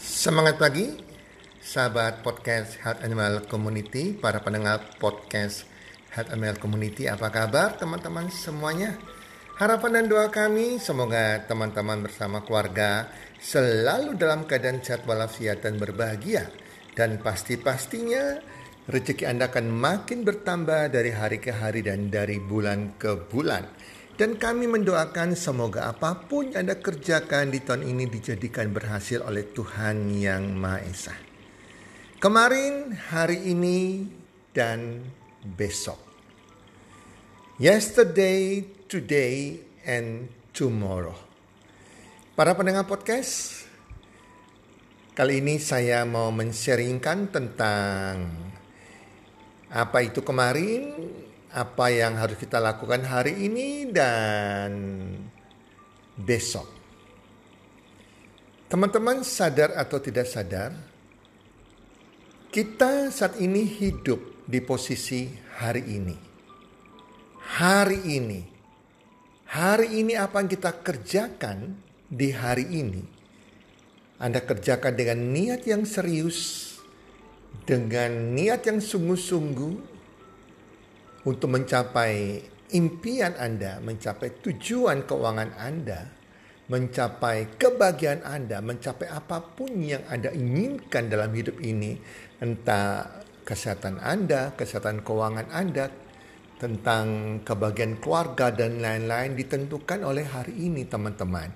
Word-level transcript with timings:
Semangat 0.00 0.56
pagi, 0.56 0.96
sahabat 1.60 2.24
podcast 2.24 2.80
Health 2.80 3.04
Animal 3.04 3.44
Community, 3.44 4.16
para 4.16 4.40
pendengar 4.40 4.96
podcast 4.96 5.68
Health 6.16 6.32
Animal 6.32 6.56
Community, 6.56 7.04
apa 7.04 7.28
kabar 7.28 7.76
teman-teman 7.76 8.32
semuanya? 8.32 8.96
Harapan 9.60 10.00
dan 10.00 10.04
doa 10.08 10.32
kami 10.32 10.80
semoga 10.80 11.44
teman-teman 11.44 12.00
bersama 12.00 12.40
keluarga 12.40 13.12
selalu 13.44 14.16
dalam 14.16 14.48
keadaan 14.48 14.80
sehat 14.80 15.04
walafiat 15.04 15.68
dan 15.68 15.76
berbahagia. 15.76 16.48
Dan 16.96 17.20
pasti-pastinya 17.20 18.40
rezeki 18.88 19.28
Anda 19.28 19.52
akan 19.52 19.68
makin 19.68 20.24
bertambah 20.24 20.88
dari 20.88 21.12
hari 21.12 21.44
ke 21.44 21.52
hari 21.52 21.84
dan 21.84 22.08
dari 22.08 22.40
bulan 22.40 22.96
ke 22.96 23.28
bulan. 23.28 23.68
Dan 24.16 24.40
kami 24.40 24.64
mendoakan 24.64 25.36
semoga 25.36 25.92
apa 25.92 26.16
pun 26.24 26.48
yang 26.48 26.64
Anda 26.64 26.80
kerjakan 26.80 27.52
di 27.52 27.60
tahun 27.60 27.84
ini 27.84 28.08
dijadikan 28.08 28.72
berhasil 28.72 29.20
oleh 29.20 29.44
Tuhan 29.52 30.08
Yang 30.08 30.44
Maha 30.56 30.80
Esa. 30.88 31.12
Kemarin, 32.16 32.96
hari 32.96 33.44
ini, 33.52 34.08
dan 34.56 35.04
besok. 35.44 36.00
Yesterday, 37.60 38.64
today, 38.88 39.60
and 39.84 40.32
tomorrow. 40.56 41.12
Para 42.32 42.56
pendengar 42.56 42.88
podcast, 42.88 43.68
kali 45.12 45.44
ini 45.44 45.60
saya 45.60 46.08
mau 46.08 46.32
men-sharingkan 46.32 47.28
tentang 47.28 48.32
apa 49.68 49.98
itu 50.00 50.24
kemarin, 50.24 50.96
apa 51.56 51.88
yang 51.88 52.20
harus 52.20 52.36
kita 52.36 52.60
lakukan 52.60 53.00
hari 53.08 53.48
ini 53.48 53.88
dan 53.88 54.76
besok. 56.20 56.68
Teman-teman 58.68 59.24
sadar 59.24 59.72
atau 59.72 59.96
tidak 59.96 60.28
sadar, 60.28 60.76
kita 62.52 63.08
saat 63.08 63.40
ini 63.40 63.64
hidup 63.64 64.44
di 64.44 64.60
posisi 64.60 65.32
hari 65.56 65.96
ini. 65.96 66.16
Hari 67.56 68.04
ini. 68.04 68.40
Hari 69.48 69.96
ini 69.96 70.12
apa 70.12 70.44
yang 70.44 70.50
kita 70.52 70.84
kerjakan 70.84 71.72
di 72.04 72.36
hari 72.36 72.68
ini. 72.68 73.02
Anda 74.20 74.44
kerjakan 74.44 74.92
dengan 74.92 75.32
niat 75.32 75.64
yang 75.64 75.88
serius, 75.88 76.74
dengan 77.64 78.34
niat 78.34 78.66
yang 78.66 78.82
sungguh-sungguh, 78.82 79.95
untuk 81.26 81.50
mencapai 81.50 82.38
impian 82.70 83.34
Anda, 83.34 83.82
mencapai 83.82 84.38
tujuan 84.46 85.04
keuangan 85.10 85.58
Anda, 85.58 86.06
mencapai 86.70 87.58
kebahagiaan 87.58 88.22
Anda, 88.22 88.62
mencapai 88.62 89.10
apa 89.10 89.42
pun 89.42 89.74
yang 89.82 90.06
Anda 90.06 90.30
inginkan 90.30 91.10
dalam 91.10 91.34
hidup 91.34 91.58
ini, 91.62 91.98
entah 92.38 93.22
kesehatan 93.42 93.98
Anda, 93.98 94.54
kesehatan 94.54 95.02
keuangan 95.02 95.50
Anda, 95.50 95.90
tentang 96.56 97.38
kebahagiaan 97.44 98.00
keluarga 98.00 98.48
dan 98.48 98.80
lain-lain 98.80 99.36
ditentukan 99.36 100.06
oleh 100.06 100.24
hari 100.24 100.56
ini 100.56 100.88
teman-teman. 100.88 101.52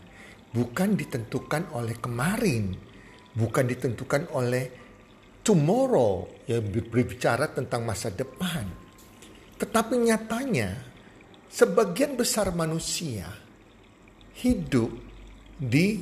Bukan 0.50 0.98
ditentukan 0.98 1.70
oleh 1.78 1.94
kemarin, 2.02 2.74
bukan 3.38 3.64
ditentukan 3.70 4.34
oleh 4.34 4.64
tomorrow 5.46 6.26
yang 6.50 6.66
berbicara 6.68 7.48
tentang 7.54 7.86
masa 7.86 8.10
depan. 8.10 8.80
Tetapi 9.61 9.94
nyatanya, 10.00 10.72
sebagian 11.53 12.16
besar 12.16 12.48
manusia 12.56 13.28
hidup 14.41 14.89
di 15.61 16.00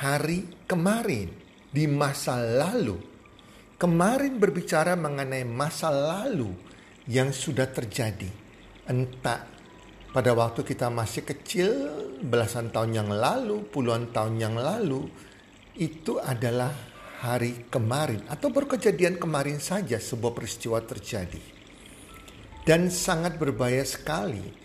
hari 0.00 0.64
kemarin, 0.64 1.28
di 1.68 1.84
masa 1.84 2.40
lalu. 2.40 2.96
Kemarin 3.76 4.40
berbicara 4.40 4.96
mengenai 4.96 5.44
masa 5.44 5.92
lalu 5.92 6.48
yang 7.04 7.28
sudah 7.28 7.68
terjadi. 7.68 8.32
Entah 8.88 9.44
pada 10.08 10.32
waktu 10.32 10.64
kita 10.64 10.88
masih 10.88 11.28
kecil, 11.28 11.72
belasan 12.24 12.72
tahun 12.72 13.04
yang 13.04 13.10
lalu, 13.12 13.68
puluhan 13.68 14.16
tahun 14.16 14.40
yang 14.40 14.56
lalu, 14.56 15.04
itu 15.76 16.16
adalah 16.24 16.72
hari 17.20 17.68
kemarin 17.68 18.24
atau 18.32 18.48
baru 18.48 18.80
kejadian 18.80 19.20
kemarin 19.20 19.60
saja 19.60 20.00
sebuah 20.00 20.32
peristiwa 20.32 20.80
terjadi 20.80 21.63
dan 22.64 22.88
sangat 22.88 23.36
berbahaya 23.36 23.84
sekali. 23.84 24.64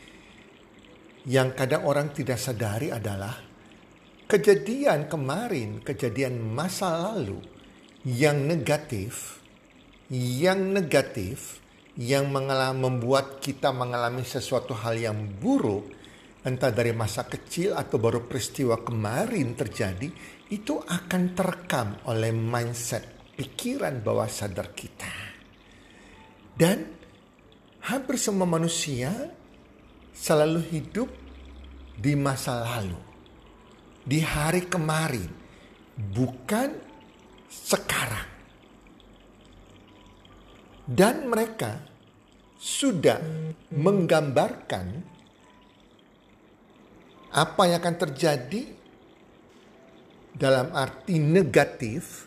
Yang 1.28 1.50
kadang 1.60 1.84
orang 1.86 2.16
tidak 2.16 2.40
sadari 2.40 2.90
adalah 2.90 3.36
kejadian 4.26 5.12
kemarin, 5.12 5.84
kejadian 5.84 6.40
masa 6.40 6.96
lalu 6.96 7.44
yang 8.08 8.48
negatif, 8.48 9.44
yang 10.10 10.72
negatif, 10.72 11.60
yang 12.00 12.32
mengalami, 12.32 12.88
membuat 12.88 13.44
kita 13.44 13.76
mengalami 13.76 14.24
sesuatu 14.24 14.72
hal 14.72 14.96
yang 14.96 15.20
buruk, 15.38 15.92
entah 16.48 16.72
dari 16.72 16.96
masa 16.96 17.28
kecil 17.28 17.76
atau 17.76 18.00
baru 18.00 18.24
peristiwa 18.24 18.80
kemarin 18.80 19.54
terjadi, 19.60 20.08
itu 20.50 20.80
akan 20.80 21.36
terekam 21.36 21.88
oleh 22.08 22.32
mindset, 22.32 23.36
pikiran 23.36 24.00
bawah 24.00 24.32
sadar 24.32 24.72
kita. 24.72 25.12
Dan 26.56 26.99
hampir 27.84 28.20
semua 28.20 28.48
manusia 28.48 29.12
selalu 30.12 30.60
hidup 30.68 31.10
di 31.96 32.16
masa 32.16 32.64
lalu, 32.64 33.00
di 34.04 34.20
hari 34.24 34.68
kemarin, 34.68 35.28
bukan 35.96 36.76
sekarang. 37.48 38.28
Dan 40.90 41.30
mereka 41.30 41.80
sudah 42.58 43.22
menggambarkan 43.70 44.88
apa 47.30 47.62
yang 47.70 47.78
akan 47.78 47.96
terjadi 48.10 48.64
dalam 50.34 50.74
arti 50.74 51.22
negatif 51.22 52.26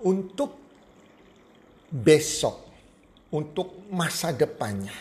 untuk 0.00 0.56
besok 1.92 2.63
untuk 3.34 3.90
masa 3.90 4.30
depannya. 4.30 4.94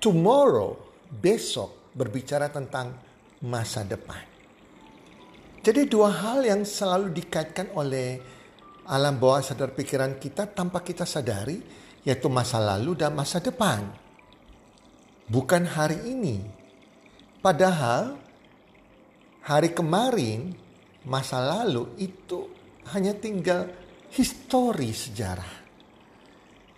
Tomorrow, 0.00 0.70
besok 1.12 1.92
berbicara 1.92 2.48
tentang 2.48 2.96
masa 3.44 3.84
depan. 3.84 4.24
Jadi 5.60 5.84
dua 5.84 6.08
hal 6.08 6.48
yang 6.48 6.64
selalu 6.64 7.12
dikaitkan 7.12 7.76
oleh 7.76 8.16
alam 8.88 9.20
bawah 9.20 9.44
sadar 9.44 9.76
pikiran 9.76 10.16
kita 10.16 10.48
tanpa 10.48 10.80
kita 10.80 11.04
sadari 11.04 11.60
yaitu 12.08 12.32
masa 12.32 12.56
lalu 12.56 12.96
dan 12.96 13.12
masa 13.12 13.42
depan. 13.42 13.84
Bukan 15.28 15.68
hari 15.68 16.08
ini. 16.08 16.40
Padahal 17.44 18.16
hari 19.44 19.76
kemarin, 19.76 20.56
masa 21.04 21.36
lalu 21.44 21.92
itu 22.00 22.48
hanya 22.96 23.12
tinggal 23.12 23.68
histori 24.08 24.88
sejarah 24.88 25.67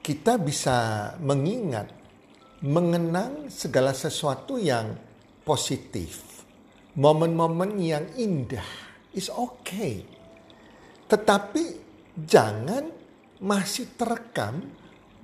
kita 0.01 0.41
bisa 0.41 1.13
mengingat, 1.21 1.93
mengenang 2.65 3.53
segala 3.53 3.93
sesuatu 3.93 4.57
yang 4.57 4.97
positif. 5.45 6.45
Momen-momen 6.97 7.79
yang 7.79 8.05
indah 8.17 8.67
is 9.15 9.31
okay. 9.31 10.03
Tetapi 11.07 11.65
jangan 12.19 12.91
masih 13.41 13.89
terekam 13.97 14.61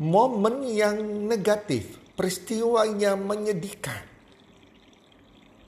momen 0.01 0.65
yang 0.69 1.01
negatif, 1.29 1.97
peristiwa 2.17 2.85
yang 2.85 3.25
menyedihkan. 3.25 4.05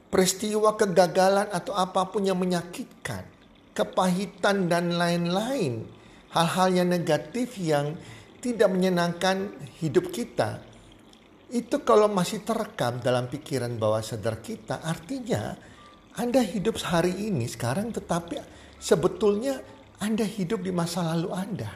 Peristiwa 0.09 0.73
kegagalan 0.73 1.53
atau 1.53 1.77
apa 1.77 2.09
pun 2.09 2.25
yang 2.25 2.41
menyakitkan, 2.41 3.29
kepahitan 3.77 4.69
dan 4.73 4.97
lain-lain. 4.97 5.85
Hal-hal 6.33 6.69
yang 6.73 6.89
negatif 6.93 7.57
yang 7.61 7.97
tidak 8.39 8.69
menyenangkan 8.71 9.51
hidup 9.83 10.15
kita, 10.15 10.63
itu 11.49 11.81
kalau 11.81 12.13
masih 12.13 12.45
terekam 12.45 13.01
dalam 13.01 13.27
pikiran 13.27 13.73
bawah 13.81 14.05
sadar 14.05 14.45
kita, 14.45 14.85
artinya 14.85 15.57
Anda 16.21 16.45
hidup 16.45 16.77
hari 16.85 17.33
ini 17.33 17.49
sekarang 17.49 17.89
tetapi 17.89 18.37
sebetulnya 18.77 19.57
Anda 19.99 20.29
hidup 20.29 20.61
di 20.61 20.73
masa 20.75 21.03
lalu 21.15 21.33
Anda. 21.33 21.71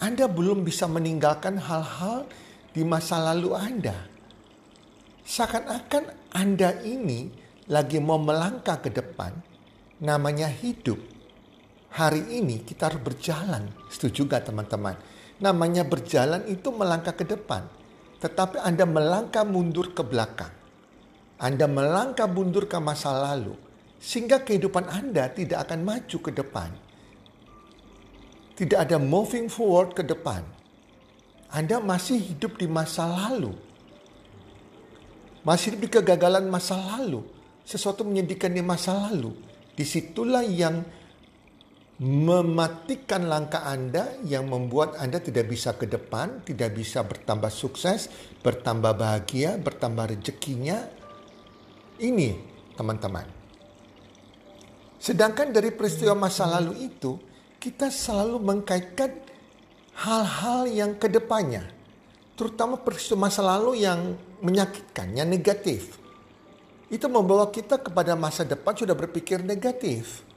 Anda 0.00 0.26
belum 0.26 0.64
bisa 0.64 0.88
meninggalkan 0.90 1.60
hal-hal 1.60 2.26
di 2.72 2.82
masa 2.82 3.20
lalu 3.20 3.52
Anda. 3.52 3.94
Seakan-akan 5.22 6.34
Anda 6.34 6.82
ini 6.82 7.30
lagi 7.70 8.02
mau 8.02 8.18
melangkah 8.18 8.82
ke 8.82 8.90
depan, 8.90 9.30
namanya 10.02 10.50
hidup. 10.50 10.98
Hari 11.94 12.42
ini 12.42 12.66
kita 12.66 12.90
harus 12.90 13.02
berjalan. 13.02 13.70
Setuju 13.86 14.26
gak 14.26 14.50
teman-teman? 14.50 15.19
Namanya 15.40 15.82
berjalan 15.82 16.44
itu 16.46 16.68
melangkah 16.70 17.16
ke 17.16 17.24
depan. 17.24 17.64
Tetapi 18.20 18.60
Anda 18.60 18.84
melangkah 18.84 19.48
mundur 19.48 19.96
ke 19.96 20.04
belakang. 20.04 20.52
Anda 21.40 21.64
melangkah 21.64 22.28
mundur 22.28 22.68
ke 22.68 22.76
masa 22.76 23.16
lalu. 23.16 23.56
Sehingga 23.96 24.44
kehidupan 24.44 24.92
Anda 24.92 25.32
tidak 25.32 25.68
akan 25.68 25.80
maju 25.84 26.18
ke 26.20 26.30
depan. 26.36 26.70
Tidak 28.60 28.76
ada 28.76 29.00
moving 29.00 29.48
forward 29.48 29.96
ke 29.96 30.04
depan. 30.04 30.44
Anda 31.48 31.80
masih 31.80 32.20
hidup 32.20 32.60
di 32.60 32.68
masa 32.68 33.08
lalu. 33.08 33.56
Masih 35.40 35.72
hidup 35.72 35.80
di 35.80 35.90
kegagalan 35.96 36.44
masa 36.52 36.76
lalu. 36.76 37.24
Sesuatu 37.64 38.04
menyedihkan 38.04 38.52
di 38.52 38.60
masa 38.60 39.08
lalu. 39.08 39.32
Di 39.72 39.88
situlah 39.88 40.44
yang 40.44 40.84
mematikan 42.00 43.28
langkah 43.28 43.60
Anda 43.68 44.16
yang 44.24 44.48
membuat 44.48 44.96
Anda 44.96 45.20
tidak 45.20 45.52
bisa 45.52 45.76
ke 45.76 45.84
depan, 45.84 46.40
tidak 46.48 46.72
bisa 46.72 47.04
bertambah 47.04 47.52
sukses, 47.52 48.08
bertambah 48.40 48.96
bahagia, 48.96 49.60
bertambah 49.60 50.16
rezekinya. 50.16 50.80
Ini 52.00 52.40
teman-teman. 52.72 53.28
Sedangkan 54.96 55.52
dari 55.52 55.68
peristiwa 55.76 56.16
masa 56.16 56.48
lalu 56.48 56.88
itu, 56.88 57.20
kita 57.60 57.92
selalu 57.92 58.40
mengkaitkan 58.40 59.20
hal-hal 60.00 60.72
yang 60.72 60.96
ke 60.96 61.04
depannya. 61.12 61.68
Terutama 62.32 62.80
peristiwa 62.80 63.28
masa 63.28 63.44
lalu 63.44 63.84
yang 63.84 64.16
menyakitkan, 64.40 65.12
yang 65.12 65.28
negatif. 65.28 66.00
Itu 66.88 67.12
membawa 67.12 67.52
kita 67.52 67.76
kepada 67.76 68.16
masa 68.16 68.48
depan 68.48 68.72
sudah 68.72 68.96
berpikir 68.96 69.44
negatif 69.44 70.29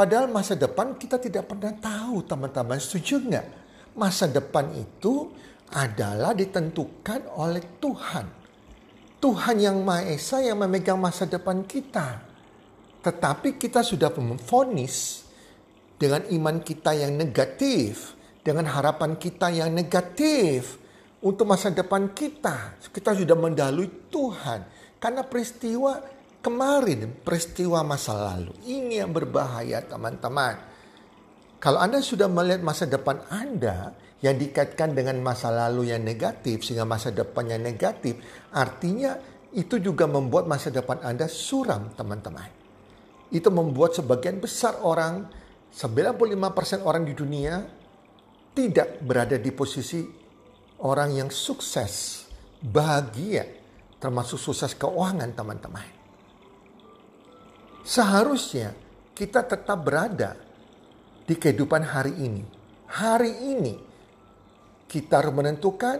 Padahal 0.00 0.32
masa 0.32 0.56
depan 0.56 0.96
kita 0.96 1.20
tidak 1.20 1.52
pernah 1.52 1.76
tahu 1.76 2.24
teman-teman. 2.24 2.80
Setuju 2.80 3.20
nggak? 3.20 3.46
Masa 4.00 4.32
depan 4.32 4.72
itu 4.72 5.28
adalah 5.76 6.32
ditentukan 6.32 7.28
oleh 7.36 7.60
Tuhan. 7.76 8.24
Tuhan 9.20 9.56
yang 9.60 9.84
Maha 9.84 10.08
Esa 10.08 10.40
yang 10.40 10.56
memegang 10.56 10.96
masa 10.96 11.28
depan 11.28 11.68
kita. 11.68 12.16
Tetapi 13.04 13.60
kita 13.60 13.84
sudah 13.84 14.08
memfonis 14.16 15.28
dengan 16.00 16.24
iman 16.32 16.64
kita 16.64 16.96
yang 16.96 17.20
negatif, 17.20 18.16
dengan 18.40 18.72
harapan 18.72 19.20
kita 19.20 19.52
yang 19.52 19.68
negatif 19.68 20.80
untuk 21.20 21.44
masa 21.44 21.76
depan 21.76 22.16
kita. 22.16 22.80
Kita 22.88 23.12
sudah 23.12 23.36
mendalui 23.36 24.08
Tuhan 24.08 24.64
karena 24.96 25.28
peristiwa 25.28 26.00
kemarin 26.40 27.20
peristiwa 27.20 27.84
masa 27.84 28.16
lalu. 28.16 28.52
Ini 28.64 29.04
yang 29.04 29.12
berbahaya 29.12 29.84
teman-teman. 29.84 30.56
Kalau 31.60 31.76
Anda 31.76 32.00
sudah 32.00 32.26
melihat 32.28 32.64
masa 32.64 32.88
depan 32.88 33.20
Anda 33.28 33.92
yang 34.24 34.36
dikaitkan 34.40 34.96
dengan 34.96 35.20
masa 35.20 35.52
lalu 35.52 35.92
yang 35.92 36.00
negatif 36.00 36.64
sehingga 36.64 36.88
masa 36.88 37.12
depannya 37.12 37.60
negatif, 37.60 38.16
artinya 38.52 39.16
itu 39.52 39.76
juga 39.76 40.08
membuat 40.08 40.48
masa 40.48 40.72
depan 40.72 41.04
Anda 41.04 41.28
suram 41.28 41.92
teman-teman. 41.92 42.48
Itu 43.28 43.52
membuat 43.52 43.92
sebagian 43.92 44.40
besar 44.40 44.80
orang, 44.80 45.28
95% 45.70 46.82
orang 46.82 47.04
di 47.06 47.14
dunia 47.14 47.62
tidak 48.56 48.98
berada 49.04 49.36
di 49.38 49.52
posisi 49.54 50.02
orang 50.82 51.14
yang 51.14 51.30
sukses, 51.30 52.24
bahagia, 52.58 53.44
termasuk 54.00 54.40
sukses 54.40 54.72
keuangan 54.74 55.30
teman-teman. 55.36 55.99
Seharusnya 57.80 58.76
kita 59.16 59.44
tetap 59.44 59.78
berada 59.80 60.36
di 61.24 61.34
kehidupan 61.36 61.84
hari 61.84 62.14
ini. 62.20 62.44
Hari 62.90 63.32
ini 63.54 63.74
kita 64.90 65.22
harus 65.22 65.34
menentukan 65.36 65.98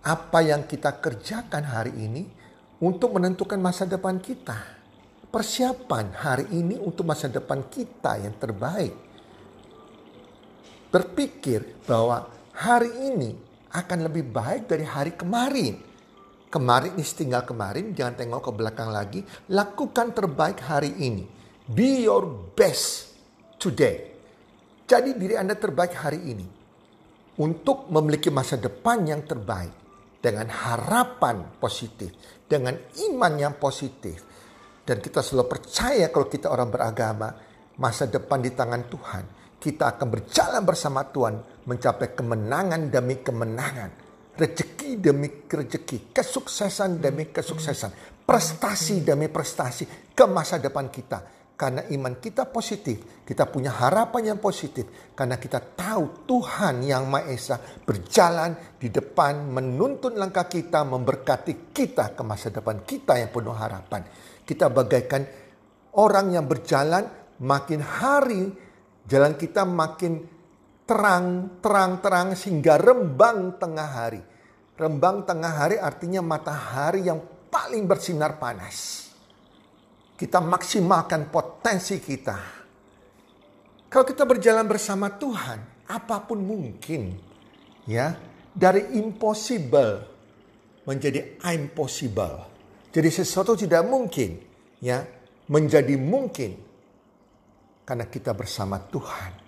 apa 0.00 0.38
yang 0.40 0.64
kita 0.64 0.96
kerjakan 0.96 1.64
hari 1.68 1.92
ini 1.92 2.24
untuk 2.80 3.20
menentukan 3.20 3.60
masa 3.60 3.84
depan 3.84 4.16
kita. 4.18 4.80
Persiapan 5.30 6.10
hari 6.16 6.46
ini 6.56 6.74
untuk 6.80 7.06
masa 7.06 7.30
depan 7.30 7.68
kita 7.70 8.18
yang 8.18 8.34
terbaik. 8.34 8.94
Berpikir 10.90 11.86
bahwa 11.86 12.26
hari 12.50 12.90
ini 13.14 13.30
akan 13.70 14.10
lebih 14.10 14.26
baik 14.26 14.66
dari 14.66 14.82
hari 14.82 15.14
kemarin 15.14 15.89
Kemarin 16.50 16.98
ini 16.98 17.06
tinggal 17.06 17.46
kemarin, 17.46 17.94
jangan 17.94 18.18
tengok 18.18 18.50
ke 18.50 18.52
belakang 18.58 18.90
lagi. 18.90 19.22
Lakukan 19.54 20.10
terbaik 20.10 20.58
hari 20.58 20.98
ini. 20.98 21.22
Be 21.70 22.02
your 22.02 22.26
best 22.58 23.14
today. 23.54 24.10
Jadi 24.82 25.14
diri 25.14 25.38
Anda 25.38 25.54
terbaik 25.54 25.94
hari 25.94 26.18
ini. 26.26 26.46
Untuk 27.38 27.86
memiliki 27.94 28.34
masa 28.34 28.58
depan 28.58 29.06
yang 29.06 29.22
terbaik. 29.22 29.70
Dengan 30.18 30.50
harapan 30.50 31.54
positif. 31.62 32.10
Dengan 32.50 32.74
iman 33.06 33.32
yang 33.38 33.54
positif. 33.54 34.18
Dan 34.82 34.98
kita 34.98 35.22
selalu 35.22 35.46
percaya 35.46 36.10
kalau 36.10 36.26
kita 36.26 36.50
orang 36.50 36.66
beragama. 36.66 37.30
Masa 37.78 38.10
depan 38.10 38.42
di 38.42 38.50
tangan 38.50 38.90
Tuhan. 38.90 39.24
Kita 39.54 39.94
akan 39.94 40.06
berjalan 40.18 40.66
bersama 40.66 41.06
Tuhan. 41.06 41.62
Mencapai 41.70 42.10
kemenangan 42.10 42.90
demi 42.90 43.22
kemenangan 43.22 44.09
Rezeki 44.36 45.00
demi 45.00 45.28
rezeki, 45.46 46.14
kesuksesan 46.14 47.02
demi 47.02 47.28
kesuksesan, 47.28 48.22
prestasi 48.24 49.02
demi 49.02 49.26
prestasi 49.26 50.14
ke 50.14 50.24
masa 50.24 50.62
depan 50.62 50.88
kita. 50.88 51.40
Karena 51.60 51.84
iman 51.92 52.16
kita 52.16 52.48
positif, 52.48 53.20
kita 53.20 53.44
punya 53.44 53.68
harapan 53.68 54.32
yang 54.32 54.40
positif. 54.40 55.12
Karena 55.12 55.36
kita 55.36 55.60
tahu 55.60 56.24
Tuhan 56.24 56.80
yang 56.80 57.04
Maha 57.04 57.28
Esa 57.28 57.60
berjalan 57.60 58.80
di 58.80 58.88
depan, 58.88 59.44
menuntun 59.44 60.16
langkah 60.16 60.48
kita, 60.48 60.88
memberkati 60.88 61.68
kita 61.68 62.16
ke 62.16 62.22
masa 62.24 62.48
depan 62.48 62.80
kita 62.80 63.20
yang 63.20 63.28
penuh 63.28 63.52
harapan. 63.52 64.08
Kita 64.40 64.72
bagaikan 64.72 65.20
orang 66.00 66.32
yang 66.32 66.48
berjalan 66.48 67.04
makin 67.44 67.84
hari, 67.84 68.48
jalan 69.04 69.36
kita 69.36 69.68
makin 69.68 70.39
terang, 70.90 71.62
terang, 71.62 72.02
terang 72.02 72.28
sehingga 72.34 72.74
rembang 72.74 73.62
tengah 73.62 73.90
hari. 73.94 74.22
Rembang 74.74 75.22
tengah 75.22 75.52
hari 75.54 75.78
artinya 75.78 76.18
matahari 76.18 77.06
yang 77.06 77.22
paling 77.46 77.86
bersinar 77.86 78.42
panas. 78.42 79.06
Kita 80.18 80.42
maksimalkan 80.42 81.30
potensi 81.30 82.02
kita. 82.02 82.38
Kalau 83.86 84.02
kita 84.02 84.26
berjalan 84.26 84.66
bersama 84.66 85.14
Tuhan, 85.14 85.86
apa 85.86 86.26
pun 86.26 86.42
mungkin. 86.42 87.14
Ya, 87.86 88.18
dari 88.50 88.98
impossible 88.98 90.10
menjadi 90.90 91.38
impossible. 91.54 92.50
Jadi 92.90 93.08
sesuatu 93.14 93.54
tidak 93.54 93.86
mungkin, 93.86 94.42
ya, 94.82 95.06
menjadi 95.46 95.94
mungkin 95.94 96.58
karena 97.86 98.10
kita 98.10 98.34
bersama 98.34 98.82
Tuhan. 98.90 99.39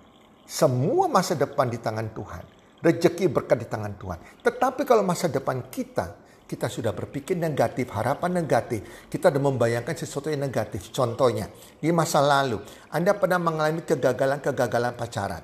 Semua 0.53 1.09
masa 1.09 1.33
depan 1.33 1.65
di 1.73 1.81
tangan 1.81 2.13
Tuhan. 2.13 2.45
Rezeki 2.85 3.25
berkat 3.33 3.65
di 3.65 3.67
tangan 3.73 3.97
Tuhan. 3.97 4.45
Tetapi 4.45 4.85
kalau 4.85 5.01
masa 5.01 5.33
depan 5.33 5.73
kita, 5.73 6.13
kita 6.45 6.69
sudah 6.69 6.93
berpikir 6.93 7.41
negatif, 7.41 7.89
harapan 7.97 8.45
negatif. 8.45 9.09
Kita 9.09 9.33
sudah 9.33 9.41
membayangkan 9.49 9.97
sesuatu 9.97 10.29
yang 10.29 10.45
negatif. 10.45 10.93
Contohnya, 10.93 11.49
di 11.81 11.89
masa 11.89 12.21
lalu, 12.21 12.61
Anda 12.93 13.17
pernah 13.17 13.41
mengalami 13.41 13.81
kegagalan-kegagalan 13.81 14.93
pacaran. 14.93 15.41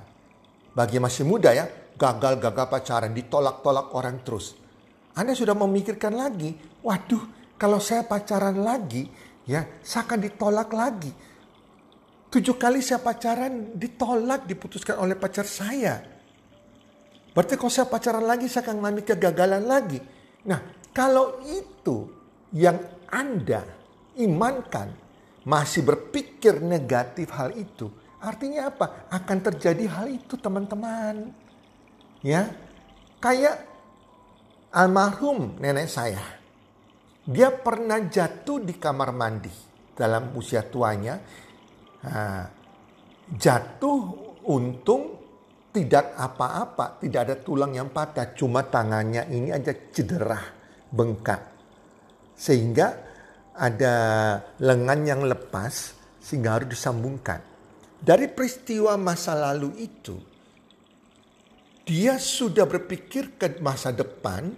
Bagi 0.77 1.01
masih 1.01 1.25
muda 1.25 1.57
ya, 1.57 1.65
gagal-gagal 1.97 2.69
pacaran, 2.69 3.09
ditolak-tolak 3.09 3.89
orang 3.97 4.21
terus. 4.21 4.53
Anda 5.17 5.33
sudah 5.33 5.57
memikirkan 5.57 6.13
lagi, 6.13 6.53
waduh, 6.85 7.57
kalau 7.57 7.81
saya 7.81 8.05
pacaran 8.05 8.61
lagi, 8.61 9.09
ya, 9.49 9.65
saya 9.81 10.05
akan 10.05 10.21
ditolak 10.21 10.69
lagi. 10.69 11.09
Tujuh 12.29 12.55
kali 12.61 12.85
saya 12.85 13.01
pacaran, 13.01 13.73
ditolak, 13.73 14.45
diputuskan 14.45 15.01
oleh 15.01 15.17
pacar 15.17 15.49
saya 15.49 16.19
Berarti 17.39 17.55
kalau 17.55 17.71
saya 17.71 17.87
pacaran 17.87 18.25
lagi, 18.25 18.49
saya 18.49 18.65
akan 18.65 18.75
mengalami 18.81 19.03
kegagalan 19.05 19.63
lagi. 19.63 19.99
Nah, 20.49 20.59
kalau 20.89 21.39
itu 21.45 22.09
yang 22.51 22.75
Anda 23.07 23.63
imankan, 24.17 24.91
masih 25.45 25.85
berpikir 25.85 26.59
negatif 26.59 27.29
hal 27.31 27.53
itu, 27.53 27.87
artinya 28.19 28.67
apa? 28.67 29.07
Akan 29.13 29.39
terjadi 29.39 29.85
hal 29.87 30.07
itu, 30.09 30.35
teman-teman. 30.35 31.31
Ya, 32.25 32.49
kayak 33.21 33.63
almarhum 34.73 35.55
nenek 35.61 35.87
saya. 35.87 36.19
Dia 37.29 37.53
pernah 37.53 38.01
jatuh 38.03 38.59
di 38.59 38.73
kamar 38.73 39.13
mandi 39.13 39.53
dalam 39.93 40.33
usia 40.33 40.65
tuanya. 40.65 41.47
Nah, 41.99 42.47
jatuh 43.35 43.99
untung 44.47 45.19
tidak 45.69 46.17
apa-apa, 46.17 46.97
tidak 47.03 47.21
ada 47.29 47.35
tulang 47.37 47.75
yang 47.75 47.93
patah, 47.93 48.33
cuma 48.33 48.65
tangannya 48.65 49.27
ini 49.29 49.53
aja 49.53 49.75
cedera, 49.93 50.39
bengkak. 50.89 51.41
Sehingga 52.33 52.87
ada 53.59 53.95
lengan 54.63 54.99
yang 55.05 55.21
lepas 55.27 55.93
sehingga 56.23 56.57
harus 56.57 56.71
disambungkan. 56.71 57.43
Dari 57.99 58.31
peristiwa 58.31 58.95
masa 58.95 59.35
lalu 59.35 59.75
itu, 59.83 60.15
dia 61.83 62.15
sudah 62.15 62.63
berpikir 62.63 63.35
ke 63.35 63.59
masa 63.59 63.91
depan 63.91 64.55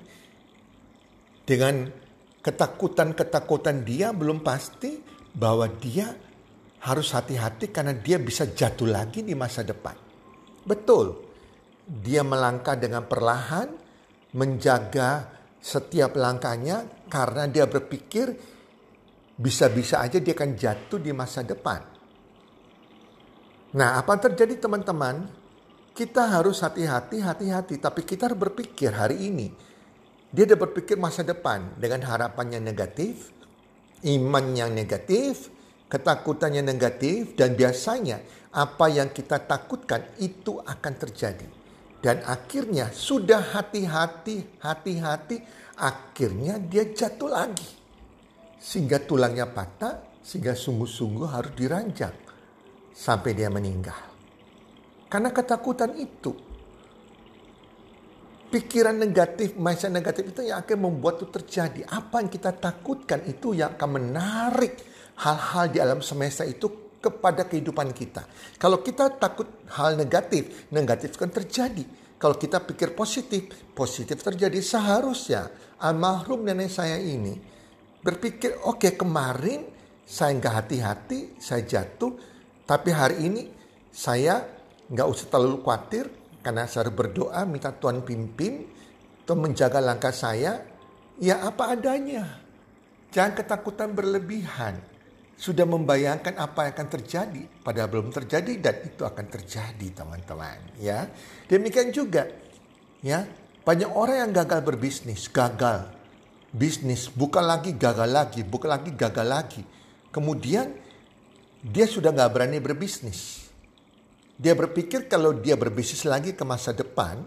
dengan 1.42 1.90
ketakutan-ketakutan 2.46 3.82
dia 3.82 4.14
belum 4.14 4.46
pasti, 4.46 5.02
bahwa 5.32 5.66
dia 5.82 6.12
harus 6.82 7.14
hati-hati 7.14 7.70
karena 7.70 7.94
dia 7.94 8.18
bisa 8.18 8.50
jatuh 8.50 8.90
lagi 8.90 9.22
di 9.22 9.38
masa 9.38 9.62
depan. 9.62 9.94
Betul, 10.66 11.14
dia 11.86 12.26
melangkah 12.26 12.74
dengan 12.74 13.06
perlahan, 13.06 13.70
menjaga 14.34 15.30
setiap 15.62 16.18
langkahnya 16.18 17.06
karena 17.06 17.46
dia 17.46 17.70
berpikir 17.70 18.34
bisa-bisa 19.38 20.02
aja 20.02 20.18
dia 20.18 20.34
akan 20.34 20.58
jatuh 20.58 20.98
di 20.98 21.14
masa 21.14 21.46
depan. 21.46 21.82
Nah, 23.72 24.02
apa 24.02 24.14
terjadi 24.20 24.58
teman-teman? 24.60 25.30
Kita 25.92 26.28
harus 26.28 26.64
hati-hati, 26.64 27.24
hati-hati. 27.24 27.76
Tapi 27.80 28.02
kita 28.04 28.32
harus 28.32 28.40
berpikir 28.40 28.92
hari 28.92 29.32
ini. 29.32 29.48
Dia 30.32 30.48
udah 30.48 30.60
berpikir 30.60 30.96
masa 30.96 31.24
depan 31.24 31.76
dengan 31.76 32.04
harapannya 32.08 32.64
negatif, 32.64 33.32
iman 34.08 34.46
yang 34.56 34.72
negatif, 34.72 35.52
ketakutannya 35.92 36.64
negatif, 36.64 37.36
dan 37.36 37.52
biasanya 37.52 38.24
apa 38.56 38.88
yang 38.88 39.12
kita 39.12 39.44
takutkan 39.44 40.16
itu 40.24 40.56
akan 40.64 40.94
terjadi. 40.96 41.48
Dan 42.00 42.24
akhirnya 42.24 42.90
sudah 42.90 43.60
hati-hati, 43.60 44.58
hati-hati, 44.64 45.38
akhirnya 45.76 46.58
dia 46.58 46.88
jatuh 46.90 47.30
lagi. 47.30 47.70
Sehingga 48.58 49.04
tulangnya 49.04 49.52
patah, 49.52 50.24
sehingga 50.24 50.56
sungguh-sungguh 50.56 51.28
harus 51.28 51.54
diranjang 51.54 52.16
sampai 52.96 53.36
dia 53.36 53.52
meninggal. 53.52 54.00
Karena 55.12 55.30
ketakutan 55.30 55.92
itu 56.00 56.32
pikiran 58.50 58.96
negatif, 58.96 59.54
mindset 59.60 59.92
negatif 59.92 60.32
itu 60.32 60.42
yang 60.48 60.64
akan 60.64 60.78
membuat 60.88 61.22
itu 61.22 61.28
terjadi. 61.30 61.86
Apa 61.86 62.24
yang 62.24 62.32
kita 62.32 62.56
takutkan 62.56 63.24
itu 63.28 63.54
yang 63.54 63.76
akan 63.76 63.90
menarik 64.00 64.91
hal-hal 65.22 65.66
di 65.70 65.78
alam 65.78 66.02
semesta 66.02 66.42
itu 66.42 66.98
kepada 67.02 67.46
kehidupan 67.50 67.94
kita. 67.94 68.26
Kalau 68.62 68.82
kita 68.82 69.10
takut 69.18 69.66
hal 69.74 69.98
negatif, 69.98 70.70
negatif 70.70 71.18
akan 71.18 71.34
terjadi. 71.34 71.86
Kalau 72.22 72.38
kita 72.38 72.62
pikir 72.62 72.94
positif, 72.94 73.74
positif 73.74 74.22
terjadi. 74.22 74.62
Seharusnya 74.62 75.50
almarhum 75.82 76.46
nenek 76.46 76.70
saya 76.70 77.02
ini 77.02 77.34
berpikir, 78.06 78.62
oke 78.62 78.78
okay, 78.78 78.92
kemarin 78.94 79.66
saya 80.06 80.38
nggak 80.38 80.56
hati-hati, 80.66 81.20
saya 81.42 81.66
jatuh, 81.66 82.14
tapi 82.70 82.94
hari 82.94 83.26
ini 83.26 83.44
saya 83.90 84.46
nggak 84.94 85.08
usah 85.10 85.26
terlalu 85.34 85.66
khawatir, 85.66 86.06
karena 86.46 86.70
saya 86.70 86.94
berdoa 86.94 87.42
minta 87.50 87.74
Tuhan 87.74 88.06
pimpin 88.06 88.70
untuk 89.26 89.38
menjaga 89.42 89.82
langkah 89.82 90.14
saya. 90.14 90.62
Ya 91.22 91.42
apa 91.46 91.78
adanya. 91.78 92.42
Jangan 93.14 93.34
ketakutan 93.38 93.94
berlebihan. 93.94 94.82
Sudah 95.42 95.66
membayangkan 95.66 96.38
apa 96.38 96.70
yang 96.70 96.74
akan 96.78 96.90
terjadi. 97.02 97.42
Padahal 97.66 97.90
belum 97.90 98.14
terjadi 98.14 98.54
dan 98.62 98.76
itu 98.86 99.02
akan 99.02 99.26
terjadi 99.26 99.88
teman-teman. 99.90 100.78
Ya, 100.78 101.10
Demikian 101.50 101.90
juga. 101.90 102.30
ya 103.02 103.26
Banyak 103.66 103.90
orang 103.90 104.30
yang 104.30 104.32
gagal 104.46 104.62
berbisnis. 104.62 105.26
Gagal. 105.34 105.90
Bisnis. 106.54 107.10
Bukan 107.10 107.42
lagi 107.42 107.74
gagal 107.74 108.06
lagi. 108.06 108.46
Bukan 108.46 108.70
lagi 108.70 108.94
gagal 108.94 109.26
lagi. 109.26 109.64
Kemudian 110.14 110.78
dia 111.66 111.90
sudah 111.90 112.14
nggak 112.14 112.30
berani 112.38 112.62
berbisnis 112.62 113.52
dia 114.42 114.58
berpikir 114.58 115.06
kalau 115.06 115.38
dia 115.38 115.54
berbisnis 115.54 116.02
lagi 116.02 116.34
ke 116.34 116.42
masa 116.42 116.74
depan, 116.74 117.22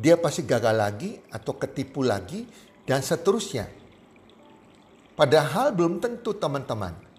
dia 0.00 0.16
pasti 0.16 0.40
gagal 0.48 0.72
lagi 0.72 1.20
atau 1.28 1.60
ketipu 1.60 2.00
lagi 2.00 2.48
dan 2.88 3.04
seterusnya. 3.04 3.68
Padahal 5.12 5.76
belum 5.76 6.00
tentu 6.00 6.32
teman-teman. 6.32 7.11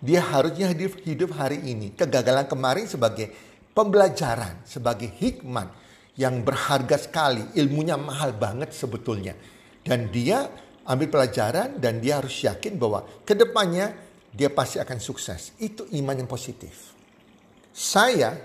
Dia 0.00 0.20
harusnya 0.20 0.68
hidup, 0.72 1.00
hidup 1.04 1.30
hari 1.36 1.60
ini. 1.64 1.96
Kegagalan 1.96 2.44
kemarin 2.44 2.84
sebagai 2.84 3.32
pembelajaran, 3.72 4.60
sebagai 4.68 5.08
hikmat 5.08 5.72
yang 6.20 6.44
berharga 6.44 7.00
sekali. 7.00 7.44
Ilmunya 7.56 7.96
mahal 7.96 8.36
banget 8.36 8.76
sebetulnya. 8.76 9.32
Dan 9.80 10.12
dia 10.12 10.44
ambil 10.84 11.08
pelajaran 11.08 11.80
dan 11.80 11.98
dia 11.98 12.20
harus 12.20 12.44
yakin 12.44 12.76
bahwa 12.76 13.04
ke 13.24 13.32
depannya 13.32 13.94
dia 14.32 14.52
pasti 14.52 14.76
akan 14.76 14.98
sukses. 15.00 15.56
Itu 15.56 15.88
iman 15.96 16.16
yang 16.16 16.28
positif. 16.28 16.92
Saya 17.72 18.36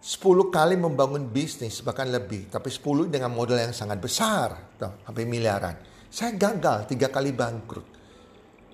10 0.00 0.48
kali 0.48 0.78
membangun 0.80 1.28
bisnis 1.28 1.84
bahkan 1.84 2.08
lebih. 2.08 2.48
Tapi 2.48 2.72
10 2.72 3.12
dengan 3.12 3.28
modal 3.28 3.60
yang 3.60 3.76
sangat 3.76 4.00
besar. 4.00 4.76
Sampai 4.80 5.28
miliaran. 5.28 5.76
Saya 6.08 6.32
gagal 6.32 6.88
tiga 6.88 7.12
kali 7.12 7.36
bangkrut. 7.36 7.97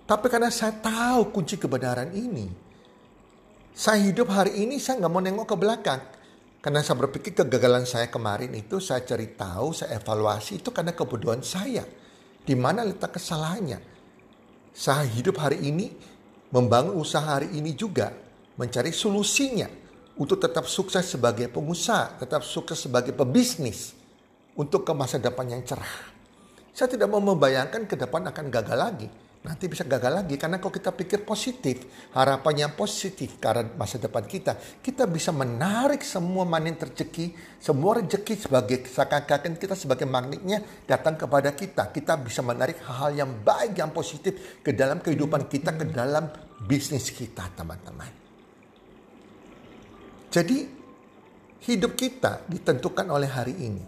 Tapi 0.05 0.27
karena 0.29 0.53
saya 0.53 0.77
tahu 0.77 1.33
kunci 1.33 1.57
kebenaran 1.57 2.13
ini. 2.13 2.53
Saya 3.73 4.05
hidup 4.05 4.29
hari 4.29 4.61
ini 4.61 4.77
saya 4.77 5.01
nggak 5.01 5.13
mau 5.13 5.25
nengok 5.25 5.49
ke 5.49 5.57
belakang. 5.57 6.03
Karena 6.61 6.81
saya 6.81 6.97
berpikir 7.01 7.33
kegagalan 7.33 7.85
saya 7.85 8.09
kemarin 8.09 8.53
itu 8.57 8.81
saya 8.81 9.05
cari 9.05 9.33
tahu, 9.33 9.73
saya 9.77 10.01
evaluasi 10.01 10.61
itu 10.61 10.73
karena 10.73 10.93
kebodohan 10.93 11.41
saya. 11.41 11.85
Di 12.45 12.53
mana 12.53 12.85
letak 12.85 13.17
kesalahannya. 13.17 13.81
Saya 14.77 15.09
hidup 15.09 15.41
hari 15.41 15.65
ini, 15.65 15.89
membangun 16.53 17.01
usaha 17.01 17.25
hari 17.25 17.53
ini 17.57 17.73
juga, 17.73 18.13
mencari 18.61 18.93
solusinya 18.93 19.69
untuk 20.21 20.37
tetap 20.37 20.69
sukses 20.69 21.09
sebagai 21.09 21.49
pengusaha, 21.49 22.21
tetap 22.21 22.45
sukses 22.45 22.77
sebagai 22.77 23.17
pebisnis 23.17 23.97
untuk 24.53 24.85
ke 24.85 24.93
masa 24.93 25.17
depan 25.17 25.49
yang 25.49 25.65
cerah. 25.65 26.13
Saya 26.75 26.93
tidak 26.93 27.09
mau 27.09 27.23
membayangkan 27.23 27.87
ke 27.89 27.97
depan 27.97 28.29
akan 28.29 28.47
gagal 28.53 28.79
lagi. 28.79 29.09
Nanti 29.45 29.69
bisa 29.69 29.85
gagal 29.85 30.25
lagi 30.25 30.41
karena 30.41 30.57
kalau 30.57 30.73
kita 30.73 30.89
pikir 30.89 31.21
positif, 31.21 31.85
harapan 32.17 32.65
yang 32.65 32.73
positif 32.73 33.37
karena 33.37 33.69
masa 33.77 34.01
depan 34.01 34.25
kita, 34.25 34.57
kita 34.81 35.05
bisa 35.05 35.37
menarik 35.37 36.01
semua 36.01 36.49
manin 36.49 36.73
terjeki, 36.73 37.37
semua 37.61 38.01
rezeki 38.01 38.41
sebagai 38.41 38.89
seakan-akan 38.89 39.61
kita 39.61 39.77
sebagai 39.77 40.09
magnetnya 40.09 40.65
datang 40.89 41.21
kepada 41.21 41.53
kita. 41.53 41.93
Kita 41.93 42.17
bisa 42.25 42.41
menarik 42.41 42.81
hal-hal 42.89 43.13
yang 43.13 43.31
baik, 43.45 43.77
yang 43.77 43.93
positif 43.93 44.65
ke 44.65 44.73
dalam 44.73 45.05
kehidupan 45.05 45.45
kita, 45.45 45.77
ke 45.77 45.93
dalam 45.93 46.25
bisnis 46.65 47.13
kita, 47.13 47.45
teman-teman. 47.53 48.09
Jadi 50.33 50.59
hidup 51.69 52.01
kita 52.01 52.49
ditentukan 52.49 53.13
oleh 53.13 53.29
hari 53.29 53.61
ini. 53.61 53.85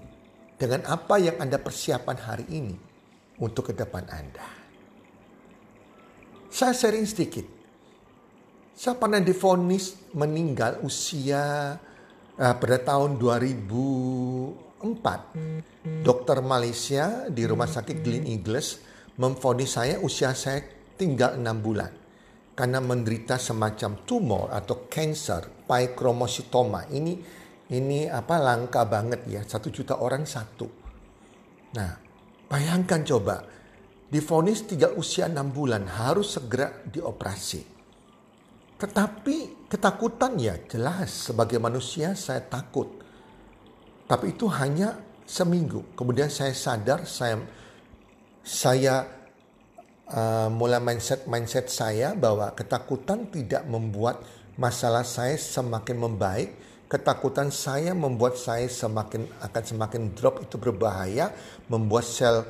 Dengan 0.61 0.85
apa 0.85 1.17
yang 1.17 1.41
Anda 1.41 1.57
persiapan 1.57 2.17
hari 2.21 2.45
ini 2.53 2.77
untuk 3.41 3.73
ke 3.73 3.75
depan 3.77 4.05
Anda. 4.13 4.66
Saya 6.57 6.73
sharing 6.73 7.05
sedikit. 7.05 7.45
Saya 8.73 8.97
pernah 8.97 9.21
difonis 9.21 9.93
meninggal 10.17 10.81
usia 10.89 11.77
uh, 12.33 12.55
pada 12.57 12.81
tahun 12.81 13.21
2004. 13.21 14.81
Dokter 16.01 16.41
Malaysia 16.41 17.29
di 17.29 17.45
Rumah 17.45 17.69
Sakit 17.69 18.01
Glen 18.01 18.25
Eagles 18.25 18.81
memfonis 19.21 19.77
saya 19.77 20.01
usia 20.01 20.33
saya 20.33 20.65
tinggal 20.97 21.37
6 21.37 21.45
bulan 21.61 21.93
karena 22.57 22.81
menderita 22.81 23.37
semacam 23.37 24.09
tumor 24.09 24.49
atau 24.49 24.89
cancer 24.89 25.69
pyochromocytoma. 25.69 26.89
Ini 26.89 27.13
ini 27.77 28.09
apa 28.09 28.41
langka 28.41 28.89
banget 28.89 29.29
ya, 29.29 29.45
satu 29.45 29.69
juta 29.69 30.01
orang 30.01 30.25
satu. 30.25 30.65
Nah, 31.77 32.01
bayangkan 32.49 33.05
coba, 33.05 33.45
difonis 34.07 34.67
tinggal 34.67 34.95
usia 34.95 35.27
enam 35.27 35.51
bulan 35.51 35.87
harus 35.87 36.39
segera 36.39 36.71
dioperasi. 36.87 37.77
Tetapi 38.77 39.67
ketakutan 39.73 40.37
ya 40.37 40.61
jelas 40.69 41.33
sebagai 41.33 41.57
manusia 41.57 42.13
saya 42.13 42.45
takut. 42.45 42.93
Tapi 44.07 44.37
itu 44.37 44.47
hanya 44.53 45.01
seminggu. 45.27 45.83
Kemudian 45.99 46.31
saya 46.31 46.53
sadar 46.53 47.09
saya 47.09 47.43
saya 48.47 49.09
uh, 50.13 50.49
mulai 50.53 50.79
mindset 50.79 51.27
mindset 51.27 51.67
saya 51.67 52.15
bahwa 52.15 52.55
ketakutan 52.55 53.27
tidak 53.33 53.67
membuat 53.67 54.23
masalah 54.55 55.03
saya 55.03 55.35
semakin 55.35 55.97
membaik. 55.99 56.51
Ketakutan 56.87 57.51
saya 57.51 57.99
membuat 57.99 58.39
saya 58.39 58.71
semakin 58.71 59.27
akan 59.43 59.63
semakin 59.67 60.15
drop 60.15 60.39
itu 60.47 60.55
berbahaya, 60.55 61.35
membuat 61.67 62.07
sel 62.07 62.47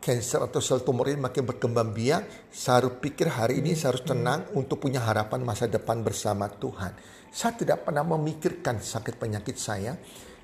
cancer 0.00 0.40
atau 0.40 0.58
sel 0.64 0.80
tumor 0.80 1.12
ini 1.12 1.20
makin 1.20 1.44
berkembang 1.44 1.92
biak. 1.92 2.50
Saya 2.50 2.82
harus 2.82 2.96
pikir 2.98 3.28
hari 3.28 3.60
ini 3.60 3.76
saya 3.76 3.94
harus 3.94 4.04
tenang 4.08 4.48
untuk 4.56 4.80
punya 4.80 5.04
harapan 5.04 5.44
masa 5.44 5.68
depan 5.68 6.00
bersama 6.00 6.48
Tuhan. 6.48 6.96
Saya 7.30 7.54
tidak 7.54 7.86
pernah 7.86 8.02
memikirkan 8.02 8.80
sakit 8.80 9.20
penyakit 9.20 9.54
saya. 9.60 9.94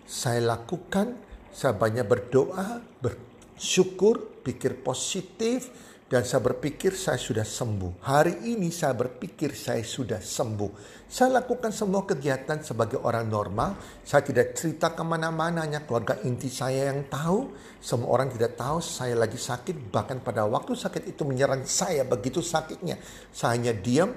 Saya 0.06 0.44
lakukan, 0.44 1.18
saya 1.50 1.74
banyak 1.74 2.06
berdoa, 2.06 2.78
bersyukur, 3.02 4.44
pikir 4.44 4.84
positif, 4.84 5.72
dan 6.06 6.22
saya 6.22 6.38
berpikir 6.38 6.94
saya 6.94 7.18
sudah 7.18 7.42
sembuh. 7.42 7.98
Hari 8.06 8.46
ini 8.54 8.70
saya 8.70 8.94
berpikir 8.94 9.50
saya 9.58 9.82
sudah 9.82 10.22
sembuh. 10.22 11.02
Saya 11.10 11.42
lakukan 11.42 11.74
semua 11.74 12.06
kegiatan 12.06 12.62
sebagai 12.62 13.02
orang 13.02 13.26
normal. 13.26 13.74
Saya 14.06 14.22
tidak 14.22 14.54
cerita 14.54 14.94
ke 14.94 15.02
mana-mana, 15.02 15.66
hanya 15.66 15.82
keluarga 15.82 16.22
inti 16.22 16.46
saya 16.46 16.94
yang 16.94 17.10
tahu. 17.10 17.50
Semua 17.82 18.14
orang 18.14 18.30
tidak 18.30 18.54
tahu 18.54 18.78
saya 18.78 19.18
lagi 19.18 19.34
sakit. 19.34 19.90
Bahkan 19.90 20.22
pada 20.22 20.46
waktu 20.46 20.78
sakit 20.78 21.10
itu 21.10 21.26
menyerang 21.26 21.66
saya 21.66 22.06
begitu 22.06 22.38
sakitnya. 22.38 23.02
Saya 23.34 23.58
hanya 23.58 23.74
diam 23.74 24.14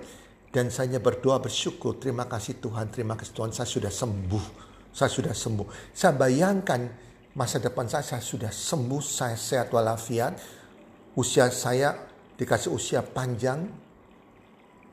dan 0.53 0.69
saya 0.69 0.93
hanya 0.93 1.01
berdoa 1.01 1.41
bersyukur. 1.41 1.97
Terima 1.97 2.29
kasih 2.29 2.61
Tuhan, 2.61 2.93
terima 2.93 3.17
kasih 3.17 3.33
Tuhan 3.33 3.49
saya 3.49 3.65
sudah 3.65 3.89
sembuh. 3.89 4.45
Saya 4.93 5.09
sudah 5.09 5.33
sembuh. 5.33 5.89
Saya 5.89 6.13
bayangkan 6.13 6.85
masa 7.33 7.57
depan 7.57 7.89
saya, 7.89 8.05
saya 8.05 8.21
sudah 8.21 8.53
sembuh, 8.53 9.01
saya 9.01 9.33
sehat 9.33 9.73
walafiat 9.73 10.58
usia 11.19 11.51
saya 11.51 12.07
dikasih 12.39 12.71
usia 12.71 13.03
panjang 13.03 13.67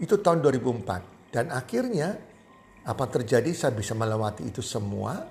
itu 0.03 0.19
tahun 0.19 0.43
2004 0.43 1.31
dan 1.31 1.55
akhirnya 1.55 2.19
apa 2.87 3.05
terjadi 3.07 3.51
saya 3.55 3.73
bisa 3.75 3.95
melewati 3.95 4.51
itu 4.51 4.59
semua 4.63 5.23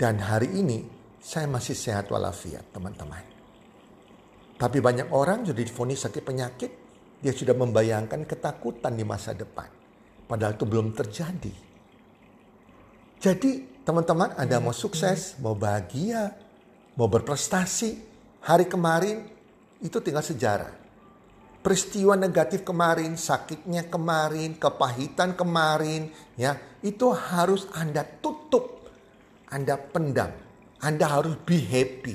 dan 0.00 0.16
hari 0.24 0.56
ini 0.56 0.78
saya 1.18 1.50
masih 1.50 1.74
sehat 1.74 2.08
walafiat 2.08 2.64
teman-teman. 2.70 3.20
Tapi 4.58 4.78
banyak 4.82 5.14
orang 5.14 5.46
sudah 5.46 5.62
difonis 5.62 6.02
sakit 6.02 6.22
penyakit, 6.22 6.70
dia 7.22 7.30
sudah 7.34 7.54
membayangkan 7.54 8.26
ketakutan 8.26 8.94
di 8.94 9.06
masa 9.06 9.34
depan. 9.34 9.70
Padahal 10.26 10.58
itu 10.58 10.66
belum 10.66 10.94
terjadi. 10.94 11.54
Jadi 13.18 13.82
teman-teman 13.82 14.34
Anda 14.38 14.62
mau 14.62 14.74
sukses, 14.74 15.38
mau 15.42 15.54
bahagia, 15.54 16.34
mau 16.98 17.06
berprestasi. 17.10 18.06
Hari 18.38 18.70
kemarin 18.70 19.37
itu 19.82 19.98
tinggal 20.02 20.24
sejarah. 20.24 20.72
Peristiwa 21.58 22.14
negatif 22.14 22.62
kemarin, 22.62 23.18
sakitnya 23.18 23.90
kemarin, 23.90 24.56
kepahitan 24.56 25.34
kemarin, 25.34 26.14
ya 26.38 26.54
itu 26.80 27.10
harus 27.10 27.66
Anda 27.74 28.06
tutup, 28.06 28.88
Anda 29.50 29.74
pendam, 29.74 30.30
Anda 30.78 31.06
harus 31.18 31.34
be 31.42 31.58
happy, 31.58 32.14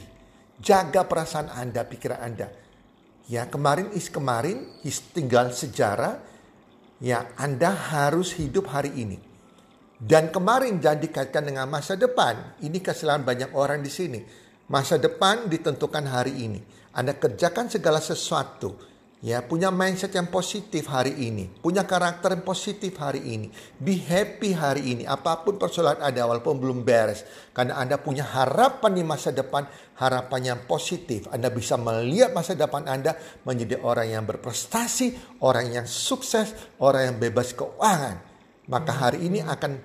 jaga 0.64 1.04
perasaan 1.04 1.52
Anda, 1.52 1.84
pikiran 1.84 2.20
Anda. 2.24 2.48
Ya 3.28 3.48
kemarin 3.48 3.92
is 3.96 4.08
kemarin, 4.08 4.64
is 4.88 5.04
tinggal 5.12 5.52
sejarah, 5.52 6.24
ya 7.04 7.28
Anda 7.36 7.72
harus 7.72 8.36
hidup 8.40 8.72
hari 8.72 8.96
ini. 8.96 9.20
Dan 10.04 10.36
kemarin 10.36 10.84
jangan 10.84 11.00
dikaitkan 11.00 11.44
dengan 11.48 11.68
masa 11.72 11.96
depan. 11.96 12.60
Ini 12.60 12.84
kesalahan 12.84 13.24
banyak 13.24 13.56
orang 13.56 13.80
di 13.80 13.88
sini. 13.88 14.20
Masa 14.68 15.00
depan 15.00 15.48
ditentukan 15.48 16.04
hari 16.04 16.44
ini. 16.44 16.60
Anda 16.94 17.18
kerjakan 17.18 17.74
segala 17.74 17.98
sesuatu, 17.98 18.78
ya 19.24 19.42
punya 19.42 19.74
mindset 19.74 20.14
yang 20.14 20.30
positif 20.30 20.86
hari 20.86 21.18
ini, 21.26 21.50
punya 21.50 21.90
karakter 21.90 22.38
yang 22.38 22.46
positif 22.46 22.94
hari 23.02 23.34
ini, 23.34 23.50
be 23.82 23.98
happy 23.98 24.54
hari 24.54 24.94
ini, 24.94 25.04
apa 25.10 25.42
pun 25.42 25.58
persoalan 25.58 26.06
Anda 26.06 26.22
walaupun 26.30 26.62
belum 26.62 26.86
beres, 26.86 27.26
karena 27.50 27.82
Anda 27.82 27.98
punya 27.98 28.22
harapan 28.30 28.94
di 28.94 29.02
masa 29.02 29.34
depan, 29.34 29.66
harapan 29.98 30.54
yang 30.54 30.60
positif. 30.70 31.26
Anda 31.34 31.50
bisa 31.50 31.82
melihat 31.82 32.30
masa 32.30 32.54
depan 32.54 32.86
Anda 32.86 33.18
menjadi 33.42 33.82
orang 33.82 34.14
yang 34.14 34.24
berprestasi, 34.30 35.42
orang 35.42 35.74
yang 35.74 35.90
sukses, 35.90 36.54
orang 36.78 37.10
yang 37.10 37.18
bebas 37.18 37.58
keuangan. 37.58 38.22
Maka 38.70 38.92
hari 38.94 39.26
ini 39.26 39.42
akan 39.42 39.82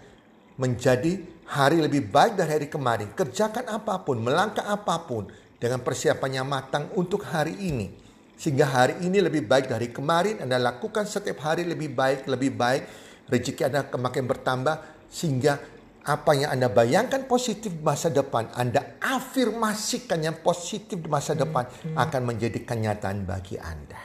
menjadi 0.61 1.19
hari 1.49 1.81
lebih 1.81 2.12
baik 2.12 2.37
dari 2.37 2.50
hari 2.53 2.69
kemarin. 2.69 3.17
Kerjakan 3.17 3.65
apa 3.71 4.05
pun, 4.05 4.21
melangkah 4.21 4.67
apa 4.69 5.09
pun, 5.09 5.31
dengan 5.59 5.83
persiapan 5.83 6.43
yang 6.43 6.47
matang 6.47 6.88
untuk 6.95 7.27
hari 7.27 7.55
ini. 7.59 7.91
Sehingga 8.38 8.71
hari 8.71 9.03
ini 9.03 9.19
lebih 9.19 9.50
baik 9.50 9.67
dari 9.67 9.91
kemarin, 9.91 10.38
Anda 10.47 10.62
lakukan 10.62 11.05
setiap 11.11 11.43
hari 11.43 11.67
lebih 11.67 11.91
baik, 11.91 12.31
lebih 12.31 12.55
baik. 12.55 12.83
Rezeki 13.27 13.67
Anda 13.67 13.83
makin 13.99 14.25
bertambah 14.31 14.75
sehingga 15.11 15.59
apa 16.07 16.33
yang 16.33 16.55
Anda 16.55 16.71
bayangkan 16.71 17.27
positif 17.29 17.75
di 17.75 17.83
masa 17.83 18.09
depan, 18.09 18.49
Anda 18.55 18.97
afirmasikan 19.03 20.23
yang 20.23 20.41
positif 20.41 20.97
di 20.97 21.09
masa 21.11 21.35
depan 21.37 21.69
akan 21.93 22.23
menjadi 22.25 22.65
kenyataan 22.65 23.29
bagi 23.29 23.61
Anda. 23.61 24.00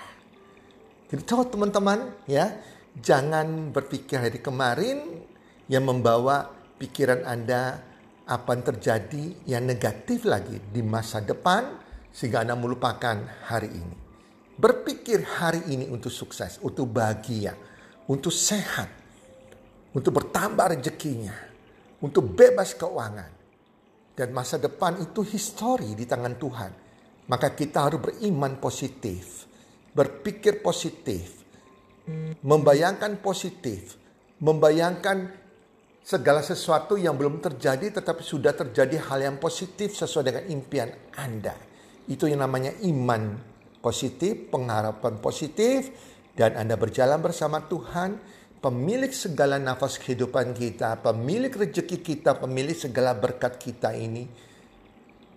Jadi 1.07 1.23
teman-teman 1.23 2.25
ya, 2.25 2.57
jangan 2.97 3.69
berpikir 3.69 4.17
hari 4.17 4.41
kemarin 4.41 5.23
yang 5.69 5.85
membawa 5.85 6.51
pikiran 6.81 7.23
Anda 7.23 7.92
apa 8.23 8.55
yang 8.55 8.63
terjadi 8.63 9.23
yang 9.43 9.63
negatif 9.67 10.23
lagi 10.23 10.55
di 10.71 10.79
masa 10.79 11.19
depan 11.19 11.75
sehingga 12.07 12.47
Anda 12.47 12.55
melupakan 12.55 13.19
hari 13.49 13.69
ini. 13.73 13.97
Berpikir 14.53 15.25
hari 15.41 15.65
ini 15.73 15.89
untuk 15.89 16.13
sukses, 16.13 16.61
untuk 16.61 16.87
bahagia, 16.93 17.57
untuk 18.05 18.31
sehat, 18.31 18.87
untuk 19.91 20.21
bertambah 20.21 20.77
rezekinya, 20.77 21.33
untuk 21.99 22.31
bebas 22.31 22.77
keuangan. 22.77 23.31
Dan 24.13 24.29
masa 24.29 24.61
depan 24.61 25.01
itu 25.01 25.25
histori 25.25 25.97
di 25.97 26.05
tangan 26.05 26.37
Tuhan. 26.37 26.71
Maka 27.25 27.57
kita 27.57 27.89
harus 27.89 27.97
beriman 27.97 28.61
positif, 28.61 29.49
berpikir 29.89 30.61
positif, 30.61 31.41
membayangkan 32.45 33.17
positif, 33.25 33.97
membayangkan 34.37 35.42
segala 36.03 36.43
sesuatu 36.43 36.99
yang 36.99 37.15
belum 37.15 37.39
terjadi 37.39 37.95
tetapi 38.03 38.19
sudah 38.19 38.51
terjadi 38.51 38.99
hal 39.07 39.23
yang 39.23 39.37
positif 39.39 39.95
sesuai 39.95 40.23
dengan 40.27 40.43
impian 40.51 40.91
Anda. 41.15 41.55
Itu 42.11 42.27
yang 42.27 42.43
namanya 42.43 42.75
iman 42.83 43.39
positif, 43.79 44.51
pengharapan 44.51 45.23
positif 45.23 45.87
dan 46.35 46.59
Anda 46.59 46.75
berjalan 46.75 47.23
bersama 47.23 47.63
Tuhan, 47.63 48.19
pemilik 48.59 49.11
segala 49.15 49.55
nafas 49.55 49.95
kehidupan 49.95 50.51
kita, 50.51 50.99
pemilik 50.99 51.51
rezeki 51.51 52.03
kita, 52.03 52.35
pemilik 52.35 52.75
segala 52.75 53.15
berkat 53.15 53.55
kita 53.55 53.95
ini, 53.95 54.27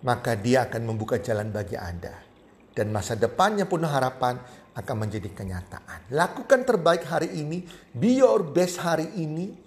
maka 0.03 0.35
dia 0.35 0.67
akan 0.67 0.83
membuka 0.83 1.23
jalan 1.23 1.47
bagi 1.47 1.79
Anda. 1.79 2.27
Dan 2.75 2.93
masa 2.93 3.17
depannya 3.17 3.65
penuh 3.65 3.89
harapan 3.89 4.37
akan 4.77 4.95
menjadi 4.95 5.33
kenyataan. 5.33 6.13
Lakukan 6.13 6.61
terbaik 6.61 7.07
hari 7.09 7.33
ini, 7.33 7.65
be 7.95 8.21
your 8.21 8.45
best 8.45 8.77
hari 8.77 9.09
ini, 9.17 9.66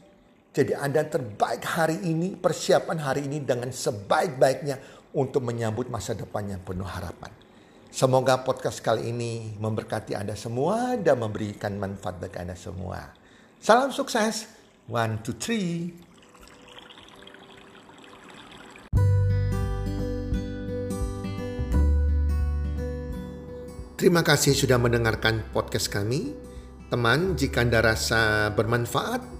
jadi 0.50 0.74
Anda 0.82 1.06
terbaik 1.06 1.62
hari 1.62 2.02
ini, 2.02 2.34
persiapan 2.34 2.98
hari 2.98 3.22
ini 3.30 3.38
dengan 3.38 3.70
sebaik-baiknya 3.70 4.82
untuk 5.14 5.46
menyambut 5.46 5.86
masa 5.86 6.10
depan 6.10 6.42
yang 6.50 6.58
penuh 6.66 6.86
harapan. 6.86 7.30
Semoga 7.90 8.42
podcast 8.42 8.82
kali 8.82 9.14
ini 9.14 9.54
memberkati 9.54 10.18
Anda 10.18 10.34
semua 10.34 10.98
dan 10.98 11.22
memberikan 11.22 11.78
manfaat 11.78 12.18
bagi 12.18 12.42
Anda 12.42 12.58
semua. 12.58 13.14
Salam 13.62 13.94
sukses. 13.94 14.50
One, 14.90 15.22
two, 15.22 15.38
three. 15.38 15.94
Terima 23.94 24.26
kasih 24.26 24.58
sudah 24.58 24.82
mendengarkan 24.82 25.46
podcast 25.54 25.86
kami. 25.94 26.34
Teman, 26.90 27.38
jika 27.38 27.62
Anda 27.62 27.86
rasa 27.86 28.50
bermanfaat, 28.50 29.39